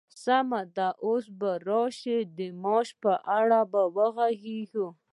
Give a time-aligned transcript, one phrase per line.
[0.23, 4.87] سمه ده، اوس به راشو د معاش په اړه به وغږيږو!